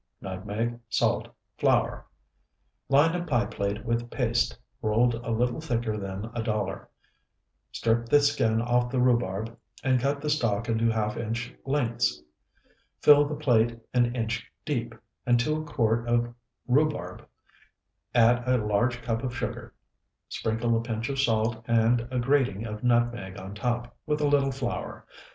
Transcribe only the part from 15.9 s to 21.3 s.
of rhubarb add a large cup of sugar. Sprinkle a pinch of